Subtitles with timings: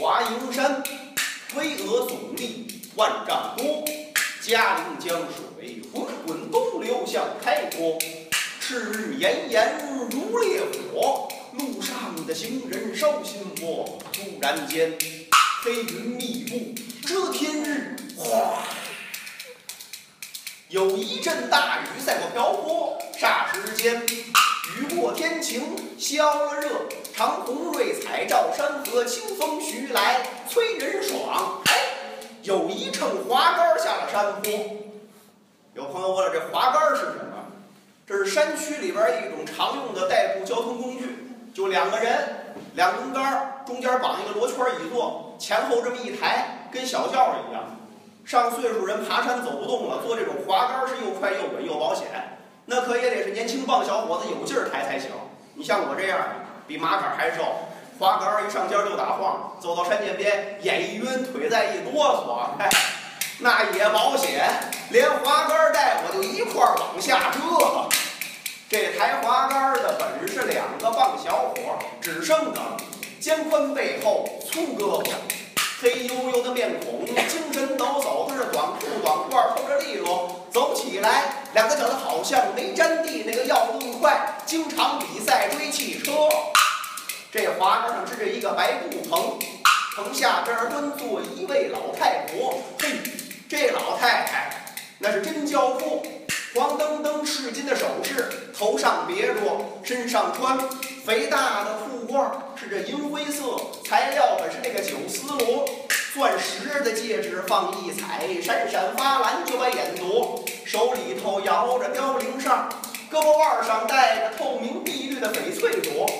[0.00, 0.82] 华蓥山
[1.54, 3.84] 巍峨耸立万丈多，
[4.40, 5.28] 嘉陵江
[5.58, 7.98] 水滚滚东流向开国。
[8.58, 9.78] 赤日炎炎
[10.10, 13.98] 如烈火，路上的行人烧心窝。
[14.10, 14.96] 突然间，
[15.62, 18.64] 黑云密布遮天日，哗！
[20.70, 24.02] 有一阵大雨在过瓢泼，霎时间，
[24.78, 26.68] 雨过天晴，消了热，
[27.12, 31.60] 长虹瑞彩照山河，清风徐来，催人爽。
[31.66, 31.72] 哎，
[32.42, 34.52] 有一乘滑竿下了山坡。
[35.74, 37.46] 有朋友问了，这滑竿是什么？
[38.06, 41.16] 这是山区里边一种常用的代步交通工具，
[41.52, 47.64] 就两个人，两根杆，中间绑一个罗圈椅座，前后这么一抬，跟小轿一样。
[48.24, 52.06] 上岁数人爬山走不动了，坐这种滑竿是又快又稳又保险。
[52.70, 55.10] 那可也得是年轻棒小伙子有劲儿抬才行。
[55.54, 56.20] 你像我这样，
[56.68, 57.42] 比马杆还瘦，
[57.98, 62.70] 滑杆一上肩就打晃，走到山涧边，眼一晕，腿再一哆嗦，哎，
[63.40, 64.48] 那也保险，
[64.90, 67.88] 连滑杆带我就一块儿往下折。
[68.68, 72.60] 这抬滑杆的本是两个棒小伙，只剩个
[73.18, 75.10] 肩宽背厚粗胳膊。
[75.82, 86.12] 黑黝黝的面孔，精神抖擞，他是短裤短褂，透着利落，走起来两个脚的好像没沾地，那个要动快，经常比赛追汽车。
[87.30, 89.38] 这滑杆上支着一个白布棚，
[89.94, 92.58] 棚下边蹲坐一位老太婆。
[92.80, 92.98] 嘿，
[93.48, 96.04] 这老太太那是真娇妇，
[96.56, 99.34] 黄澄澄赤金的首饰，头上别着，
[99.84, 100.58] 身上穿
[101.06, 105.64] 肥大的裤褂，是这银灰色，材料本是那个九丝罗，
[106.12, 110.44] 钻石的戒指放一彩，闪闪发蓝就把眼夺。
[110.64, 112.68] 手里头摇着凋零扇，
[113.12, 116.10] 胳膊腕上戴着透明碧绿的翡翠镯。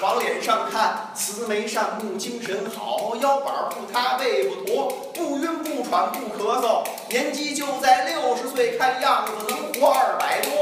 [0.00, 10.52] 往脸上看，慈眉善目，精神好，腰板不塌，背不驼，不晕不喘不咳嗽，年纪就在六十岁，看样子能活二百多。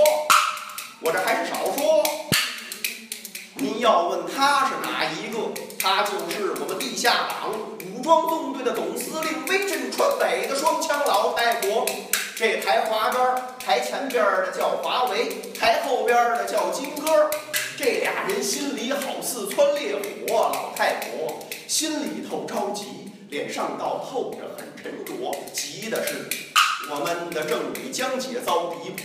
[1.01, 2.03] 我这还是少说。
[3.61, 5.39] 您要问他是哪一个，
[5.79, 7.51] 他就是我们地下党
[8.09, 11.85] 武装纵队的总司令，威震川北的双枪老太婆。
[12.35, 17.29] 这抬滑竿，抬前边的叫华为，抬后边的叫金戈。
[17.77, 19.95] 这俩人心里好似窜烈
[20.27, 26.31] 火，老太婆心里头着急，脸上倒透着很沉着，急的是
[26.91, 29.03] 我们的正理江姐遭逼捕。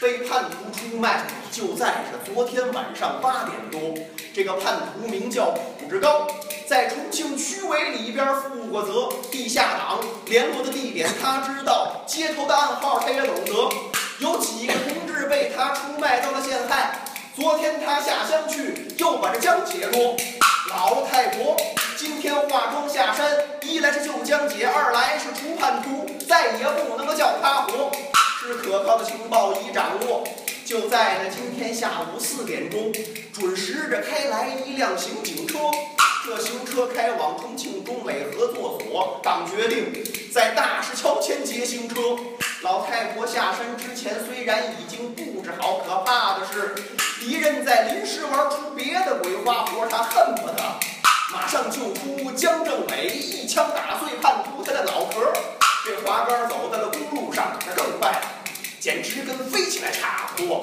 [0.00, 4.02] 被叛徒出卖，就在是昨天晚上八点多。
[4.32, 6.26] 这个叛徒名叫卜志高，
[6.70, 13.68] 在重庆区委里边负过责，地下党联络的地点他知道，接头的暗号他也懂得。
[14.20, 17.00] 有几个同志被他出卖到了陷害。
[17.34, 20.16] 昨天他下乡去，又把这江姐捉。
[20.68, 21.56] 老太婆
[21.96, 27.90] 今天化妆下山，一来是救江姐，二来是除叛徒，再也不能够叫他活。
[28.38, 30.22] 是可靠的情报已掌握，
[30.64, 32.92] 就在那今天下午四点钟，
[33.32, 35.58] 准时着开来一辆刑警车。
[36.22, 41.94] 这行车开往重庆中美合作所，党决定在大石桥前截行车。
[42.60, 46.74] 老太婆下山之前虽然已经布置好，可怕的是
[47.18, 50.62] 敌人在临时玩出别的鬼花活，他恨不得
[51.32, 55.32] 马上救出江政委，一枪打碎叛徒他的脑壳。
[55.86, 58.20] 这滑竿走在了公路上，那更快了，
[58.78, 60.60] 简直跟飞起来差不多。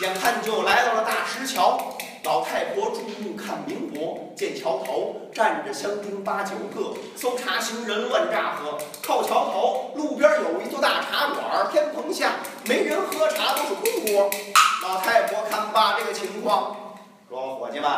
[0.00, 1.98] 眼看就来到了大石桥，
[2.32, 8.78] 老太婆注目看民国，见桥头站着乡丁八九个，搜查行人乱炸喝。
[9.06, 12.30] 靠桥头路边有一座大茶馆，天棚下
[12.64, 14.30] 没人喝茶，都是空锅。
[14.82, 16.74] 老太婆看罢这个情况，
[17.28, 17.90] 说：“伙计们，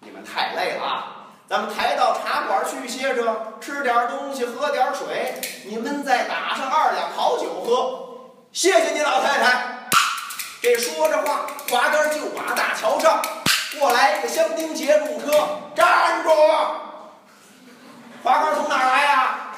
[0.00, 1.16] 你们太累了啊。”
[1.46, 5.34] 咱们抬到茶馆去歇着，吃点东西，喝点水。
[5.66, 8.30] 你们再打上二两好酒喝。
[8.50, 9.90] 谢谢你老太太。
[10.62, 13.22] 这说着话，滑竿就把大桥上
[13.76, 15.30] 过来一个乡丁节入车，
[15.74, 16.30] 站住！
[18.22, 19.50] 滑竿从哪儿来呀？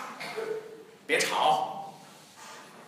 [1.07, 1.93] 别吵！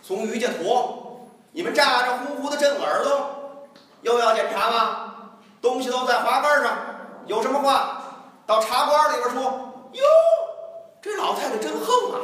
[0.01, 1.29] 从于家坨。
[1.53, 3.69] 你们咋咋呼呼的震耳朵？
[4.01, 5.13] 又要检查吗？
[5.61, 6.77] 东西都在滑竿上，
[7.25, 8.01] 有什么话？
[8.45, 9.43] 到茶馆里边说
[9.93, 10.03] ：“哟，
[11.01, 12.19] 这老太太真横啊！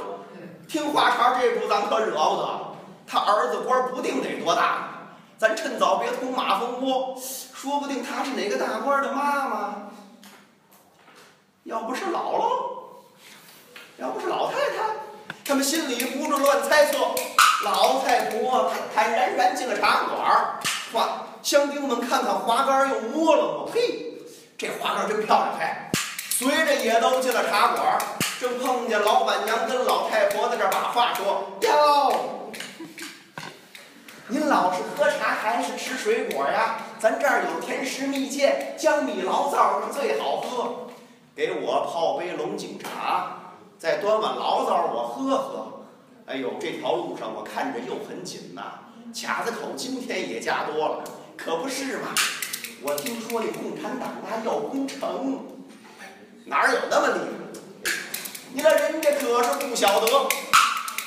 [0.68, 2.60] 听话茬这主咱可惹不得。
[3.08, 4.90] 他儿子官不定得多大，
[5.38, 7.18] 咱趁早别捅马蜂窝，
[7.62, 9.76] 说不定她是哪个大官的妈妈。
[11.64, 12.74] 要不是姥姥，
[13.98, 14.96] 要不是老太太，
[15.44, 16.98] 他们心里不住乱猜测。
[17.66, 20.60] 老太婆坦坦然然进了茶馆，
[20.94, 21.26] 哇！
[21.44, 24.14] 乡丁们看看滑竿，又摸了摸，嘿，
[24.58, 25.66] 这滑竿真漂亮，嘿！
[26.30, 28.00] 随着也都进了茶馆，
[28.40, 32.52] 正碰见老板娘跟老太婆在这把话说：“哟，
[34.30, 36.78] 您老是喝茶还是吃水果呀？
[37.00, 40.88] 咱这儿有甜食蜜饯，江米醪糟是最好喝。
[41.34, 43.38] 给我泡杯龙井茶，
[43.78, 45.86] 再端碗醪糟我喝喝。
[46.26, 48.82] 哎呦，这条路上我看着又很紧呐，
[49.16, 51.04] 卡子口今天也加多了，
[51.38, 52.10] 可不是嘛？
[52.82, 55.46] 我听说那共产党啊要攻城，
[56.46, 57.92] 哪有那么厉害？
[58.52, 60.08] 你那人家可是不晓得。”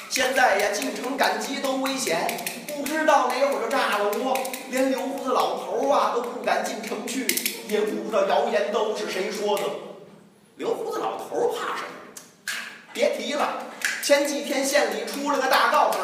[0.08, 4.38] 现在呀，进城赶集都危险，不知道哪会儿就炸了窝。
[4.70, 7.26] 连留胡子老头啊都不敢进城去，
[7.68, 9.64] 也不知道谣言都是谁说的。
[10.56, 12.52] 留胡子老头怕什么？
[12.92, 13.64] 别提了，
[14.02, 15.98] 前几天县里出了个大告示，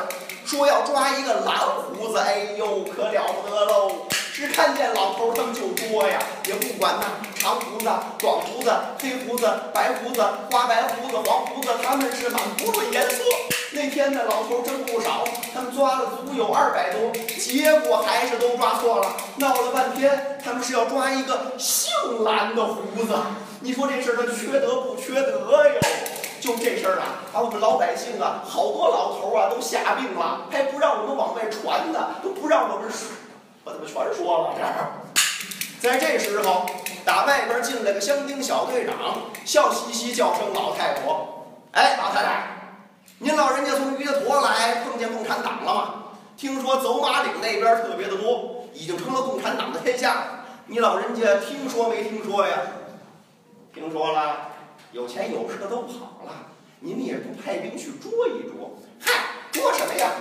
[0.45, 2.19] 说要抓一个蓝胡子。
[2.19, 4.07] 哎呦，可了不得喽！
[4.33, 7.07] 只看见老头他们就捉呀，也不管那
[7.41, 13.25] 长胡子、短胡子、黑胡子、白胡子、花白胡子、黄胡子，他们是满不论颜色。
[13.73, 15.25] 那天那老头真不少，
[15.79, 19.15] 抓了足有二百多，结果还是都抓错了。
[19.37, 21.93] 闹了半天，他们是要抓一个姓
[22.25, 23.15] 蓝的胡子。
[23.61, 25.81] 你说这事儿他缺德不缺德哟？
[26.41, 33.11] 就这事儿啊，把我们老百姓啊，好多老头啊都吓病了，还不让我们往外传呢，都不让我们说，
[33.63, 34.99] 我怎么全说了这儿？
[35.81, 36.67] 在这时候，
[37.05, 38.95] 打外边进来个乡丁小队长，
[39.45, 42.58] 笑嘻嘻叫声老太婆：“哎，老太太。”
[43.21, 45.95] 您老人家从于家坨来，碰见共产党了吗？
[46.37, 50.45] 听说走马岭那边特别的多，已经成了共产党的天下。
[50.67, 52.57] 你老人家听说没听说呀？
[53.75, 54.51] 听说了，
[54.93, 56.33] 有钱有势的都跑了，
[56.79, 58.79] 你们也不派兵去捉一捉？
[59.01, 59.13] 嗨，
[59.51, 60.13] 捉什么呀？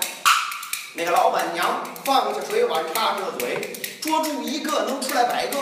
[0.95, 5.59] 那个老板娘放下水碗，插上了嘴，捉住一个能出来百个。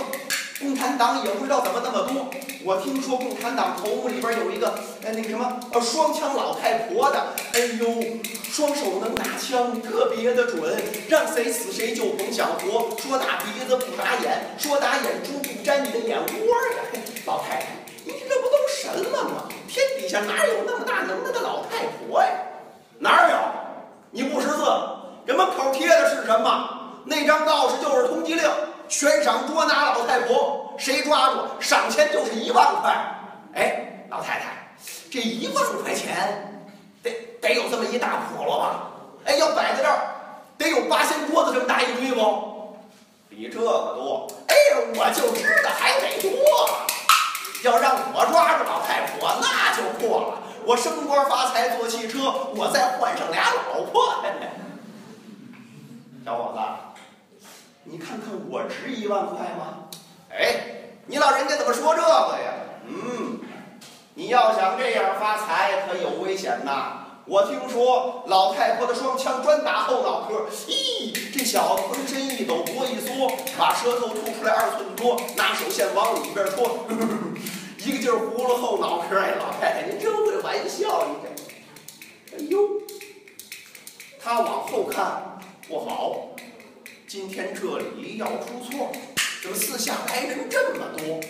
[0.66, 2.26] 共产党也不知道怎么那么多。
[2.64, 4.74] 我听说共产党头目里边有一个，
[5.04, 7.86] 呃，那个什么，呃，双枪老太婆的，哎呦，
[8.50, 10.76] 双手能打枪，特别的准，
[11.08, 12.90] 让谁死谁就甭想活。
[12.98, 17.00] 说打鼻子不打眼，说打眼珠不沾你的眼窝呀。
[17.28, 17.66] 老太太，
[18.04, 19.44] 你这不都神了吗？
[19.68, 22.30] 天底下哪有那么大能耐的老太婆呀？
[22.98, 23.38] 哪有？
[24.10, 24.64] 你不识字？
[25.28, 26.85] 这门口贴的是什么？
[27.06, 28.44] 那张告示就是通缉令。
[28.88, 32.96] 悬赏捉拿老太婆，谁抓住赏钱就是一万块。
[33.56, 34.76] 哎，老太太，
[35.10, 36.64] 这一万块钱
[37.02, 37.10] 得
[37.42, 38.92] 得有这么一大笸箩吧？
[39.26, 39.98] 哎，要摆在这儿，
[40.60, 42.78] 得有八仙桌子这么大一堆不？
[43.28, 44.28] 比这个多。
[44.48, 46.30] 哎呀，我就知道还得多。
[47.64, 50.38] 要让我抓住老太婆，那就破了。
[50.64, 54.24] 我升官发财坐汽车，我再换上俩老婆。
[56.24, 56.60] 小伙子。
[57.88, 59.86] 你看看我值一万块吗？
[60.32, 60.56] 哎，
[61.06, 62.54] 你老人家怎么说这个呀？
[62.88, 63.40] 嗯，
[64.16, 67.06] 你要想这样发财，可有危险呐！
[67.28, 76.86] 我听说老太婆的双枪专打后脑壳，咦，这小子浑身一抖，脖一缩，把舌头吐出来二寸多，拿手线往里边戳，
[77.86, 79.20] 一个劲儿葫芦后脑壳。
[79.20, 82.36] 哎，老太太，您真会玩笑，你这。
[82.36, 82.60] 哎呦，
[84.20, 86.30] 他往后看不好。
[87.08, 88.92] 今天这里要出错，
[89.44, 91.22] 怎么四下来人这么多？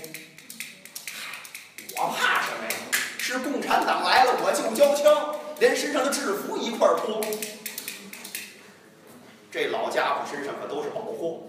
[1.97, 2.75] 我怕什么呀？
[3.19, 7.21] 是共产党来了，我就交枪，连身上的制服一块脱。
[9.51, 11.43] 这老家伙身上可都是宝货，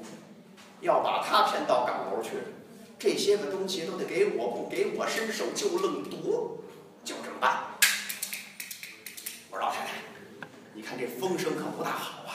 [0.80, 2.30] 要把他骗到岗楼去，
[2.98, 6.58] 这些个东西都得给我，不给我伸手就愣夺，
[7.04, 7.62] 就这么办。
[9.50, 9.92] 我说老太太，
[10.74, 12.25] 你看这风声可不大好。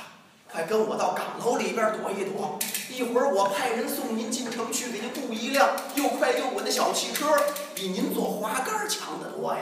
[0.52, 7.26] 快跟我到岗楼里边躲一躲，一会儿我派人送您进城去，给您雇一辆又快又稳的小汽车，
[7.74, 9.62] 比您坐滑竿强得多呀！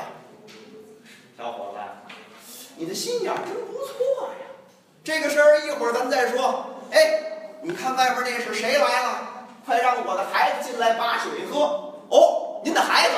[1.37, 2.13] 小伙子，
[2.75, 4.49] 你的心眼真不错呀！
[5.03, 6.65] 这个事儿一会儿咱再说。
[6.89, 9.29] 哎，你看外边那是谁来了？
[9.63, 11.93] 快让我的孩子进来把水喝。
[12.09, 13.15] 哦，您的孩子。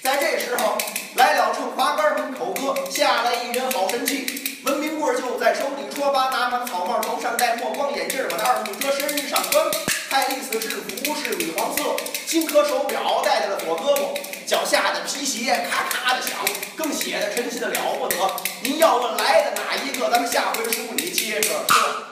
[0.00, 0.78] 在这时候，
[1.16, 3.87] 来了乘滑竿门口哥，下来一人好
[12.64, 16.32] 手表戴在了左胳膊，脚下的皮鞋咔咔的响，
[16.76, 18.16] 更显得神气的了不得。
[18.62, 22.07] 您要问来的哪一个，咱们下回书里接着说。